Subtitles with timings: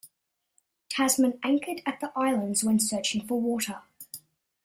[0.89, 3.83] Tasman anchored at the islands when searching for water.